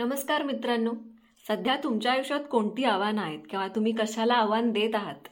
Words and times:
नमस्कार 0.00 0.42
मित्रांनो. 0.42 0.92
सध्या 1.48 1.76
तुमच्या 1.84 2.12
आयुष्यात 2.12 2.40
कोणती 2.50 2.84
आव्हानं 2.84 3.22
आहेत 3.22 3.38
किंवा 3.50 3.66
तुम्ही 3.68 3.92
कशाला 3.92 4.34
आव्हान 4.34 4.70
देत 4.72 4.94
आहात? 4.94 5.28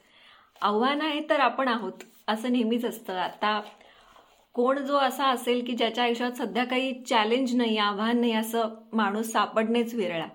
आव्हान 0.63 1.01
आहे 1.01 1.21
तर 1.31 1.41
आपण 1.41 1.69
आहोत 1.69 1.93
असं 2.29 2.53
नेहमीच 2.53 2.85
असतं. 2.85 3.13
आता 3.13 3.61
कोण 4.55 4.79
जो 4.79 4.97
असा 4.97 5.27
असेल 5.27 5.65
की 5.67 5.73
ज्याच्या 5.73 6.05
आयुष्यात 6.05 6.33
सध्या 6.33 6.65
काही 6.65 6.93
चॅलेंज 7.05 7.55
नाही 7.55 7.77
आव्हान 7.77 8.21
नाही 8.21 8.33
असं 8.33 8.65
माणूस 8.93 9.27
सापडणेच 9.27 9.95
विरळा. 9.95 10.27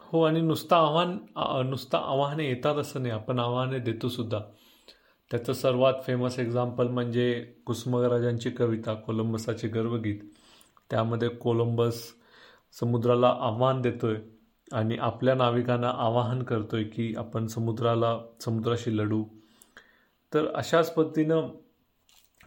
हो 0.00 0.22
आणि 0.22 0.40
नुसतं 0.40 0.76
आव्हान 0.76 1.16
नुसतं 1.70 1.98
आव्हाने 1.98 2.48
येतात 2.48 2.76
असं 2.76 3.02
नाही. 3.02 3.14
आपण 3.14 3.38
आव्हाने 3.38 3.78
देतो 3.78 4.08
सुद्धा. 4.08 4.40
त्याचं 5.30 5.52
सर्वात 5.52 5.94
फेमस 6.06 6.38
एक्झाम्पल 6.38 6.88
म्हणजे 6.88 7.32
कुसुमगराजांची 7.66 8.50
कविता 8.50 8.94
कोलंबसाचे 8.94 9.68
गर्वगीत. 9.68 10.20
त्यामध्ये 10.90 11.28
कोलंबस 11.28 12.02
समुद्राला 12.80 13.38
आव्हान 13.40 13.80
देतोय 13.80 14.16
आणि 14.72 14.96
आपल्या 14.96 15.34
नाविकांना 15.34 15.88
आवाहन 15.88 16.42
करतोय 16.42 16.84
की 16.84 17.14
आपण 17.16 17.46
समुद्राला 17.46 18.18
समुद्राशी 18.40 18.96
लढू. 18.96 19.24
तर 20.34 20.54
अशाच 20.54 20.94
पद्धतीनं 20.94 21.48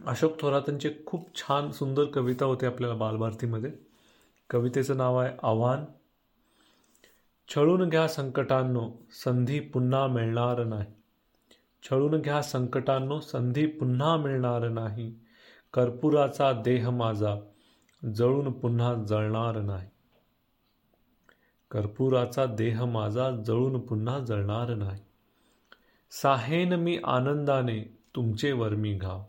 अशोक 0.06 0.40
थोरातांचे 0.40 0.90
खूप 1.06 1.36
छान 1.36 1.70
सुंदर 1.70 2.04
कविता 2.04 2.44
होते 2.44 2.66
आपल्याला 2.66 2.94
बालभारतीमध्ये. 2.94 3.70
कवितेचं 4.50 4.96
नाव 4.96 5.16
आहे 5.16 5.36
आव्हान. 5.42 5.84
छळून 7.54 7.88
घ्या 7.88 8.08
संकटांनो 8.08 8.90
संधी 9.12 9.60
पुन्हा 9.60 10.06
मिळणार 10.06 10.64
नाही. 10.64 10.86
छळून 11.82 12.20
घ्या 12.20 12.42
संकटांनो 12.42 13.20
संधी 13.20 13.66
पुन्हा 13.66 14.16
मिळणार 14.16 14.68
नाही. 14.68 15.14
कर्पुराचा 15.74 16.52
देह 16.52 16.90
माझा 16.90 17.36
जळून 18.14 18.52
पुन्हा 18.52 18.94
जळणार 18.94 19.60
नाही. 19.60 19.88
कर्पुराचा 21.70 22.46
देह 22.46 22.84
माझा 22.84 23.30
जळून 23.30 23.80
पुन्हा 23.80 24.18
जळणार 24.18 24.74
नाही. 24.74 25.02
साहेन 26.10 26.72
मी 26.72 26.98
आनंदाने 27.04 27.94
तुमचे 28.14 28.52
वर्मी 28.52 28.94
घाव. 28.94 29.22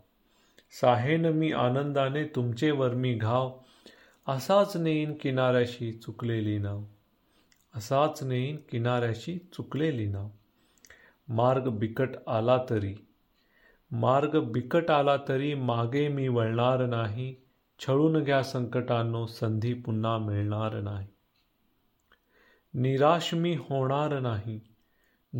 साहेन 0.80 1.24
मी 1.24 1.52
आनंदाने 1.52 2.24
तुमचे 2.24 2.70
वर्मी 2.70 3.14
घाव. 3.14 3.58
असाच 4.28 4.76
नेईन 4.76 5.14
किनाऱ्याशी 5.20 5.92
चुकलेली 5.92 6.58
नाव. 6.58 6.82
असाच 7.74 8.22
नेईन 8.22 8.56
किनाऱ्याशी 8.70 9.38
चुकलेली 9.38 10.06
नाव. 10.06 10.28
मार्ग 11.28 11.68
बिकट 11.68 12.08
आला 12.26 12.64
तरी. 12.70 12.94
मार्ग 13.90 14.40
बिकट 14.40 14.90
आला 14.90 15.16
तरी 15.28 15.54
मागे 15.54 16.08
मी 16.08 16.28
वळणार 16.28 16.86
नाही. 16.86 17.34
छळून 17.78 18.22
घ्या 18.22 18.42
संकटांनो 18.42 19.26
संधी 19.26 19.74
पुन्हा 19.74 20.18
मिळणार 20.18 20.80
नाही. 20.80 21.06
निराश 22.74 23.34
मी 23.34 23.54
होणार 23.54 24.20
नाही 24.20 24.60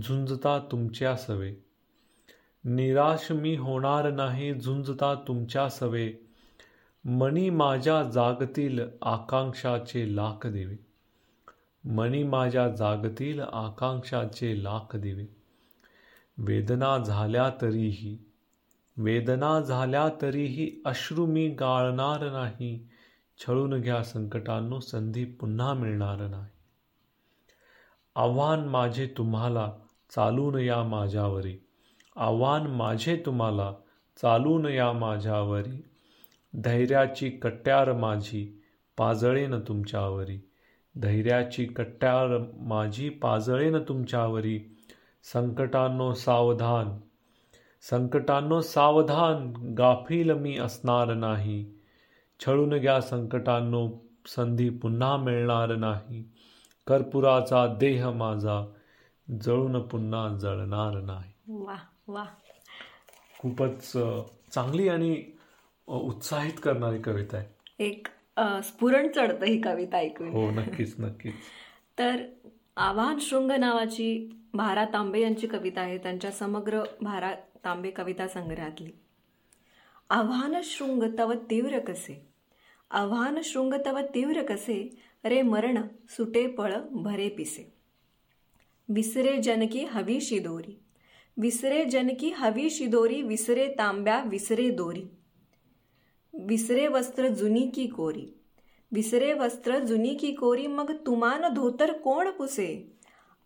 झुंजता 0.03 0.59
तुमच्या 0.59 1.17
सवे. 1.17 1.55
निराश 2.65 3.33
मी 3.33 3.57
होणार 3.57 4.11
नाही 4.11 4.55
झुंजता 4.55 5.15
तुमच्या 5.29 5.69
सवे. 5.69 6.13
मणी 7.05 7.51
माझ्या 7.51 8.03
जागतील 8.03 8.81
आकांक्षाचे 9.03 10.17
लाख 10.17 10.47
देवे. 10.47 10.77
मणी 11.85 12.23
माझ्या 12.23 12.69
जागतील 12.69 13.41
आकांक्षाचे 13.41 14.65
लाख 14.65 14.97
देवे. 14.97 15.27
वेदना 16.39 16.99
झाल्या 16.99 17.51
तरीही 17.61 18.19
वेदना 18.97 19.61
झाल्या 19.61 20.09
तरीही 20.23 20.83
अश्रू 20.85 21.27
मी 21.27 21.49
गाळणार 21.49 22.33
नाही. 22.33 22.89
छळून 23.39 23.81
घ्या 23.81 24.05
संकटांनो 24.05 24.81
संधी 24.81 25.25
पुन्हा 25.25 25.75
मिळणार 25.75 26.17
नाही. 26.17 26.60
आव्हान 28.15 28.69
माझे 28.69 29.07
तुम्हाला 29.07 29.73
चालून 30.11 30.59
या 30.59 30.83
माझ्यावरी. 30.83 31.57
आव्हान 32.17 32.67
माझे 32.67 33.23
तुम्हाला 33.27 33.73
चालून 34.23 34.67
या 34.67 34.93
माझ्यावरी. 34.93 35.85
धैर्याची 36.55 37.31
कट्यार 37.31 37.93
माझी 37.93 38.63
पाजळेन 38.97 39.61
तुमच्यावरी. 39.61 40.49
धैर्याची 40.97 41.65
कट्यार 41.65 42.39
माझी 42.61 43.09
पाजळेन 43.09 43.77
तुमच्यावरी. 43.79 44.77
संकटांनो 45.33 46.15
सावधान. 46.15 46.99
संकटांनो 47.83 48.61
सावधान 48.61 49.53
गाफील 49.75 50.31
मी 50.31 50.59
असणार 50.59 51.15
नाही. 51.15 51.71
छळून 52.47 52.79
घ्या 52.79 53.01
संकटांनो 53.01 53.91
संधी 54.27 54.71
पुन्हा 54.71 55.17
मिळणार 55.17 55.77
नाही. 55.77 56.25
कर्पुराचा 56.91 57.67
देह 57.67 58.11
माझा 58.11 58.67
जळून 59.43 59.81
पुन्हा 59.81 60.29
जळणार 60.29 61.01
नाही. 61.01 61.33
वा 61.49 61.77
वा. 62.09 62.25
खूपच 63.39 63.93
चांगली 64.55 64.89
आणि 64.89 65.25
उत्साहित 65.87 66.53
करणारी 66.63 66.99
कविता 66.99 67.37
आहे. 67.37 67.47
एक 67.85 68.07
स्फुरण 68.65 69.09
चढतं 69.17 69.47
ही 69.47 69.61
कविता 69.61 69.97
ऐकून. 69.97 70.29
हो 70.29 70.51
नक्कीच 70.51 70.95
नक्कीच. 70.99 71.35
तर 71.99 72.17
आव्हान 72.77 73.19
शृंग 73.21 73.51
नावाची 73.51 74.31
भारा 74.55 74.85
तांबे 74.85 75.21
यांची 75.21 75.47
कविता 75.47 75.81
आहे. 75.81 75.99
त्यांच्या 75.99 76.31
समग्र 76.31 76.83
भारा 77.01 77.35
तांबे 77.65 77.91
कविता 77.91 78.29
संग्रहातली. 78.29 78.91
आव्हान 80.11 80.55
शृंग 80.65 81.03
तव 81.19 81.33
तीव्र 81.33 81.79
कसे? 81.79 82.30
आव्हान 82.91 83.41
शृंग 83.45 83.75
तव 83.87 84.01
तीव्र 84.15 84.43
कसे? 84.43 84.97
रे 85.25 85.43
मरण 85.43 85.83
सुटे 86.09 86.47
पळ 86.47 86.75
भरे 86.91 87.29
पिसे. 87.29 87.73
विसरे 88.89 89.39
जनकी 89.39 89.85
हवी 89.85 90.21
शिदोरी. 90.21 90.79
विसरे 91.37 91.85
जनकी 91.85 92.31
हवी 92.31 92.71
शिदोरी 92.71 93.23
विसरे 93.23 93.75
तांब्या 93.79 94.23
विसरे 94.23 94.71
दोरी. 94.71 95.05
विसरे 96.35 96.89
वस्त्र 96.89 97.29
जुनी 97.29 97.71
की 97.75 97.87
कोरी. 97.87 98.35
विसरे 98.93 99.33
वस्त्र 99.33 99.79
जुनी 99.79 100.15
की 100.15 100.33
कोरी 100.33 100.67
मग 100.67 100.91
तुमान 101.07 101.55
धोतर 101.55 101.93
कोण 101.93 102.31
पुसे? 102.31 102.93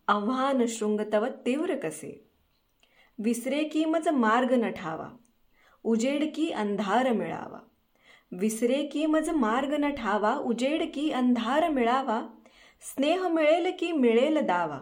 आव्हान 0.07 0.65
शृंग 0.65 1.01
तव 1.13 1.27
तीव्र 1.27 1.75
कसे? 1.75 2.27
विसरे 3.19 3.63
की 3.63 3.85
मज 3.85 4.07
मार्ग 4.07 4.53
न 4.53 4.69
ठावा. 4.69 5.09
उजेड 5.83 6.35
की 6.35 6.49
अंधार 6.49 7.13
मिळावा. 7.13 7.59
विसरे 8.31 8.83
की 8.83 9.05
मज 9.05 9.29
मार्ग 9.29 9.73
न 9.73 9.89
ठावा 9.89 10.35
उजेड 10.35 10.81
की 10.93 11.09
अंधार 11.11 11.69
मिळावा 11.69 12.21
स्नेह 12.81 13.27
मिळेल 13.27 13.71
की 13.79 13.91
मिळेल 13.91 14.39
दावा. 14.39 14.79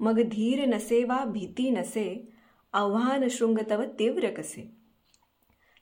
मग 0.00 0.20
धीर 0.20 0.66
नसे 0.66 1.04
वा 1.04 1.24
भीती 1.24 1.70
नसे 1.70 2.28
आव्हान 2.72 3.28
शृंगतव 3.30 3.82
तीव्र 3.98 4.30
कसे. 4.30 4.70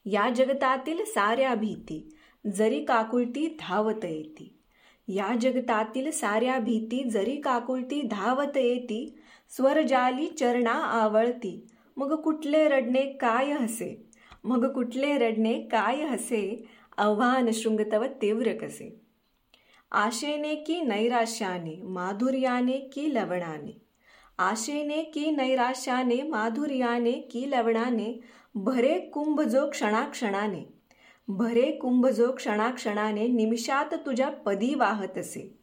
या 0.06 0.28
जगतातील 0.31 1.04
साऱ्या 1.04 1.54
भीती 1.54 2.14
जरी 2.47 2.84
काकुळती 2.84 3.56
धावत 3.60 4.04
येती. 4.04 4.54
या 5.08 5.34
जगतातील 5.41 6.10
साऱ्या 6.10 6.58
भीती 6.58 7.03
जरी 7.04 7.37
काकुळती 7.37 8.03
धावत 8.03 8.56
येती. 8.56 9.19
स्वरजाली 9.56 10.26
चरणा 10.26 10.72
आवळती 10.72 11.66
मग 11.97 12.20
कुठले 12.22 12.69
रडणे 12.69 13.03
काय 13.12 13.53
हसे. 13.53 14.08
मग 14.44 14.72
कुठले 14.72 15.19
रडणे 15.19 15.60
काय 15.60 16.03
हसे. 16.03 16.69
आव्हान 16.98 17.50
शृंग 17.50 17.81
तव 17.92 18.06
तीव्र 18.06 18.53
कसे? 18.53 19.00
आशेने 19.92 20.54
की 20.54 20.81
नैराश्याने 20.81 21.81
माधुर्याने 21.82 22.78
की 22.78 23.14
लवणाने. 23.14 23.81
आशेने 24.38 25.03
की 25.03 25.31
नैराश्याने 25.31 26.22
माधुर्याने 26.22 27.12
की 27.12 27.50
लवणाने 27.50 28.20
भरे 28.54 28.98
कुंभ 28.98 29.41
जो 29.41 29.70
क्षणाक्षणाने. 29.70 30.78
भरे 31.28 31.72
कुंभ 31.72 32.06
जो 32.06 32.32
क्षणाक्षणाने 32.32 33.26
निमिषात 33.26 33.94
तुझ्या 33.94 34.28
पदी 34.28 34.75
वाहत 34.75 35.19
असे 35.19 35.58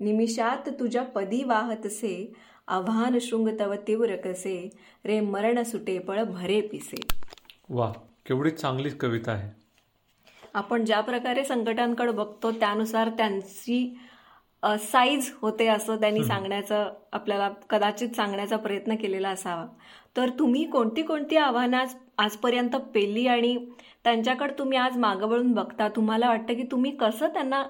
निमिषात 0.00 0.68
तुझ्या 0.68 1.02
पदी 1.02 1.44
वाहत 1.44 1.86
असे 1.86 2.32
आव्हान 2.66 3.18
शृंग 3.18 3.48
तव 3.60 3.74
तीव्र 3.74 4.16
कसे 4.16 4.70
रे 5.04 5.20
मरण 5.20 5.62
सुटे 5.62 5.98
पळ 5.98 6.22
भरे 6.22 6.60
पिसे. 6.60 7.06
वा 7.68 7.92
केवढी 8.26 8.50
चांगली 8.50 8.90
कविता 8.90 9.32
आहे. 9.32 9.65
आपण 10.56 10.84
ज्या 10.84 11.00
प्रकारे 11.00 11.44
संकटांकडे 11.44 12.12
बघतो 12.12 12.50
त्यानुसार 12.50 13.08
त्यांची 13.08 13.78
साईज 14.82 15.30
होते 15.40 15.66
असं 15.68 15.96
त्यांनी 16.00 16.22
सांगण्याचं 16.24 16.92
आपल्याला 17.12 17.48
कदाचित 17.70 18.14
सांगण्याचा 18.16 18.56
प्रयत्न 18.56 18.94
केलेला 18.96 19.28
असावा. 19.28 19.66
तर 20.16 20.30
तुम्ही 20.38 20.64
कोणती 20.70 21.02
कोणती 21.02 21.36
आव्हानं 21.36 21.76
आज 21.76 21.94
आजपर्यंत 22.18 22.76
पेलली 22.94 23.26
आणि 23.26 23.56
त्यांच्याकडे 24.04 24.52
तुम्ही 24.58 24.78
आज 24.78 24.96
मागं 24.98 25.28
वळून 25.28 25.52
बघता? 25.52 25.88
तुम्हाला 25.88 26.28
वाटतं 26.28 26.54
की 26.54 26.62
तुम्ही 26.70 26.90
कसं 26.96 27.28
त्यांना 27.28 27.62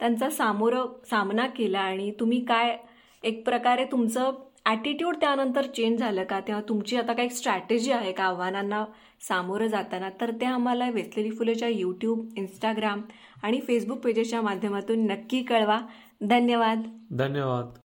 त्यांचा 0.00 0.30
सामोरं 0.30 0.86
सामना 1.10 1.46
केला 1.46 1.80
आणि 1.80 2.10
तुम्ही 2.20 2.44
काय 2.44 2.76
एक 3.24 3.44
प्रकारे 3.44 3.84
तुमचं 3.84 4.30
ॲटिट्यूड 4.66 5.16
त्यानंतर 5.16 5.66
चेंज 5.66 5.98
झालं 5.98 6.24
का? 6.24 6.40
तेव्हा 6.40 6.62
तुमची 6.68 6.96
आता 6.96 7.12
काही 7.12 7.30
स्ट्रॅटेजी 7.30 7.92
आहे 7.92 8.12
का 8.12 8.24
आव्हानांना 8.24 8.84
सामोरं 9.28 9.66
जाताना? 9.66 10.10
तर 10.20 10.30
ते 10.30 10.46
आम्हाला 10.46 10.90
वेचलेली 10.90 11.30
फुलेच्या 11.30 11.68
यूट्यूब 11.68 12.28
इंस्टाग्राम 12.36 13.02
आणि 13.42 13.60
फेसबुक 13.60 13.98
पेजेसच्या 13.98 14.42
माध्यमातून 14.42 15.06
नक्की 15.06 15.42
कळवा. 15.42 15.80
धन्यवाद. 16.20 16.82
धन्यवाद. 17.10 17.78